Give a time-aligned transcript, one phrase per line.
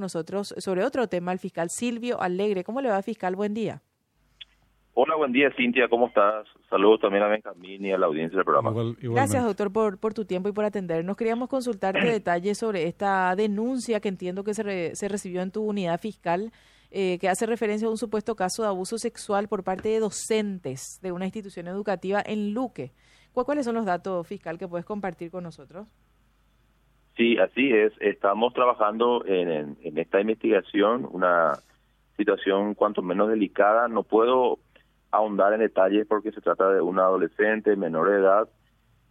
[0.00, 2.64] nosotros sobre otro tema, el fiscal Silvio Alegre.
[2.64, 3.36] ¿Cómo le va, fiscal?
[3.36, 3.82] Buen día.
[5.00, 6.48] Hola, buen día, Cintia, ¿cómo estás?
[6.68, 8.72] Saludos también a Benjamín y a la audiencia del programa.
[9.00, 11.16] Gracias, doctor, por, por tu tiempo y por atendernos.
[11.16, 16.00] Queríamos consultarte detalles sobre esta denuncia que entiendo que se, se recibió en tu unidad
[16.00, 16.50] fiscal,
[16.90, 20.98] eh, que hace referencia a un supuesto caso de abuso sexual por parte de docentes
[21.00, 22.92] de una institución educativa en Luque.
[23.32, 25.86] ¿Cuáles son los datos, fiscal, que puedes compartir con nosotros?
[27.18, 27.92] Sí, así es.
[27.98, 31.54] Estamos trabajando en, esta investigación, una
[32.16, 33.88] situación cuanto menos delicada.
[33.88, 34.60] No puedo
[35.10, 38.48] ahondar en detalles porque se trata de una adolescente menor de edad.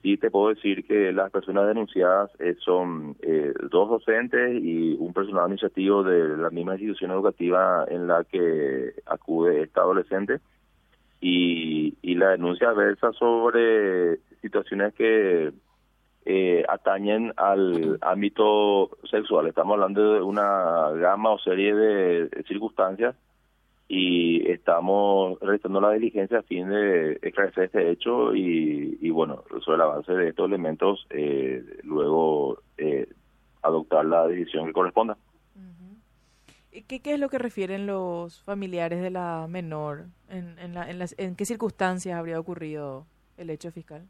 [0.01, 5.11] Sí te puedo decir que las personas denunciadas eh, son eh, dos docentes y un
[5.11, 10.39] personal administrativo de la misma institución educativa en la que acude esta adolescente.
[11.19, 15.51] Y, y la denuncia versa sobre situaciones que
[16.29, 19.47] eh, atañen al ámbito sexual.
[19.47, 23.15] Estamos hablando de una gama o serie de circunstancias
[23.87, 29.85] y estamos realizando la diligencia a fin de esclarecer este hecho y, bueno, sobre la
[29.85, 33.07] base de estos elementos, eh, luego eh,
[33.61, 35.17] adoptar la decisión que corresponda.
[36.89, 40.07] ¿Qué, ¿Qué es lo que refieren los familiares de la menor?
[40.29, 43.05] ¿En, en, la, en, las, ¿En qué circunstancias habría ocurrido
[43.37, 44.05] el hecho fiscal?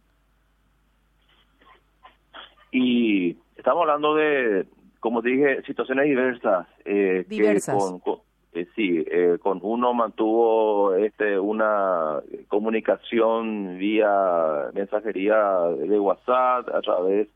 [2.78, 4.68] Y estamos hablando de,
[5.00, 6.68] como dije, situaciones diversas.
[6.86, 7.76] Eh, diversas.
[8.04, 8.20] con,
[8.54, 15.38] eh, sí, eh, con uno mantuvo este una comunicación vía mensajería
[15.80, 17.28] de WhatsApp a través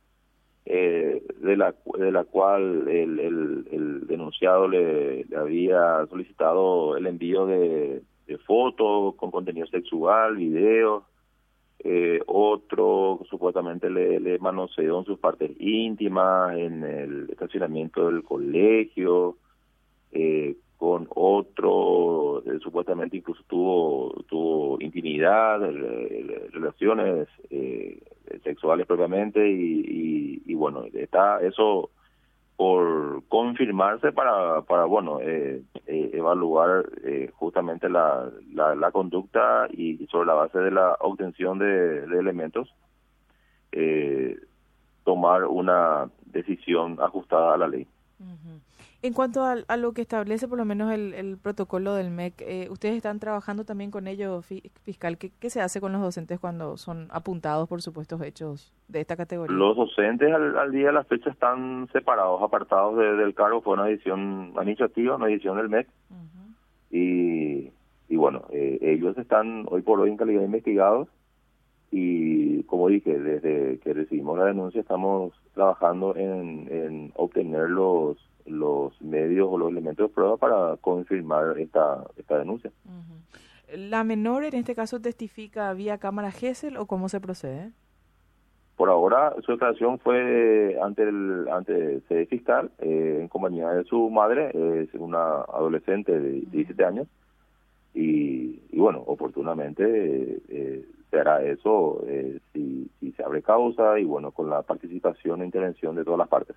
[0.65, 7.07] eh, de la de la cual el, el, el denunciado le, le, había solicitado el
[7.07, 11.03] envío de, de fotos con contenido sexual, videos
[11.83, 19.37] eh, otro supuestamente le, manoseó en sus partes íntimas, en el estacionamiento del colegio,
[20.11, 25.59] eh, con otro eh, supuestamente incluso tuvo tuvo intimidad,
[26.51, 27.27] relaciones
[28.43, 31.89] sexuales propiamente y, y, bueno, está eso
[32.61, 40.27] por confirmarse para, para bueno, eh, eh, evaluar eh, justamente la, la, conducta y sobre
[40.27, 42.71] la base de la obtención de, elementos,
[45.03, 47.87] tomar una decisión ajustada a la ley.
[49.03, 52.95] En cuanto a, lo que establece por lo menos el, protocolo del MEC, eh, ¿ustedes
[52.95, 55.17] están trabajando también con ello, fiscal?
[55.17, 59.15] ¿Qué, ¿Qué, se hace con los docentes cuando son apuntados por supuestos hechos de esta
[59.15, 59.57] categoría?
[59.57, 63.61] Los docentes al, día de la fecha están separados, apartados del cargo.
[63.61, 65.87] Fue una decisión administrativa, una decisión del MEC.
[66.91, 67.71] y,
[68.07, 71.07] y bueno, eh, ellos están hoy por hoy en calidad de investigados
[71.89, 78.99] y como dije, desde que recibimos la denuncia estamos trabajando en, en obtener los los
[79.01, 82.71] medios o los elementos de prueba para confirmar esta, esta denuncia.
[83.73, 87.71] ¿La menor en este caso testifica vía cámara GESEL o cómo se procede?
[88.75, 94.09] Por ahora su declaración fue ante el ante sede fiscal eh, en compañía de su
[94.09, 94.49] madre,
[94.81, 97.07] es una adolescente de 17 años
[97.93, 99.83] y, y bueno, oportunamente
[100.49, 105.41] eh, se hará eso eh, si, si se abre causa y bueno, con la participación
[105.41, 106.55] e intervención de todas las partes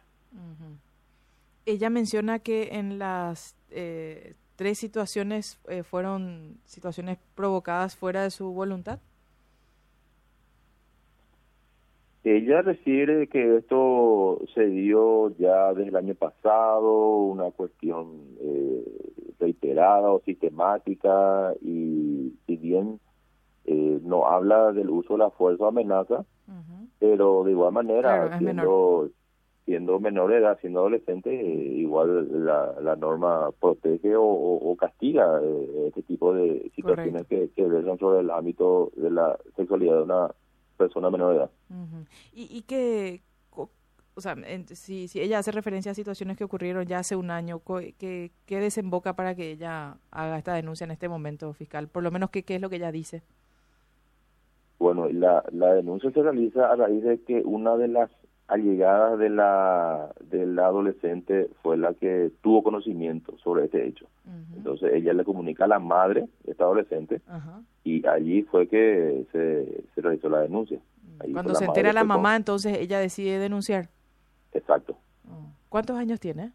[1.66, 8.52] ella menciona que en las eh, tres situaciones eh, fueron situaciones provocadas fuera de su
[8.52, 8.98] voluntad.
[12.22, 18.84] Ella refiere que esto se dio ya desde el año pasado, una cuestión eh,
[19.38, 22.98] reiterada o sistemática, y si bien
[23.66, 26.24] no habla del uso de la fuerza o amenaza,
[26.98, 29.10] pero de igual manera, claro,
[29.64, 35.86] siendo menor de edad, siendo adolescente, eh, igual la, la norma protege o, castiga eh,
[35.88, 40.30] este tipo de situaciones que, que versan sobre el ámbito de la sexualidad de una
[40.76, 41.50] persona menor de edad.
[42.34, 43.22] ¿Y, y que,
[44.16, 44.36] o sea,
[44.66, 47.62] si, si ella hace referencia a situaciones que ocurrieron ya hace un año,
[47.98, 51.88] ¿qué, qué desemboca para que ella haga esta denuncia en este momento fiscal?
[51.88, 53.22] Por lo menos, ¿qué, qué es lo que ella dice?
[54.78, 58.10] Bueno, la, la denuncia se realiza a raíz de que una de las
[58.46, 64.06] allegada de la de la adolescente fue la que tuvo conocimiento sobre este hecho.
[64.56, 67.20] Entonces ella le comunica a la madre de esta adolescente
[67.84, 70.78] y allí fue que se, se realizó la denuncia.
[71.32, 73.88] Cuando se entera la mamá, entonces ella decide denunciar.
[74.52, 74.96] Exacto.
[75.28, 75.46] Oh.
[75.68, 76.52] ¿Cuántos años tiene?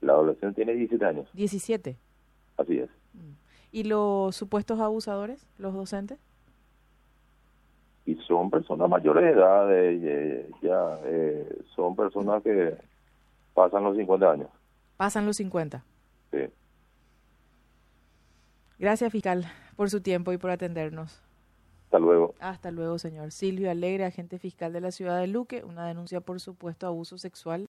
[0.00, 1.28] La adolescente tiene 17 años.
[1.32, 1.96] 17.
[2.56, 2.90] Así es.
[3.14, 3.32] Mm.
[3.72, 6.18] ¿Y los supuestos abusadores, los docentes?
[8.06, 12.76] Y son personas mayores de edad, eh, ya eh, son personas que
[13.56, 14.48] Pasan los 50 años.
[14.98, 15.82] Pasan los 50.
[16.30, 16.38] Sí.
[18.78, 21.22] Gracias, fiscal, por su tiempo y por atendernos.
[21.84, 22.34] Hasta luego.
[22.38, 23.32] Hasta luego, señor.
[23.32, 27.64] Silvio Alegre, agente fiscal de la ciudad de Luque, una denuncia por supuesto abuso sexual